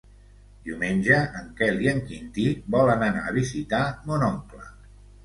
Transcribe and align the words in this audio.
Diumenge 0.67 1.19
en 1.41 1.51
Quel 1.59 1.77
i 1.87 1.89
en 1.91 2.01
Quintí 2.07 2.45
volen 2.77 3.05
anar 3.09 3.21
a 3.27 3.35
visitar 3.37 3.83
mon 4.09 4.27
oncle. 4.31 4.65